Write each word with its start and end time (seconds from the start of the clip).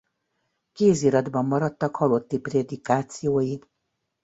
Kéziratban 0.71 1.45
maradtak 1.45 1.95
halotti 1.95 2.39
prédikációi. 2.39 3.59